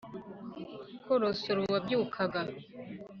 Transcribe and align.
korosora 1.05 1.59
uwabyukaga 1.61 2.39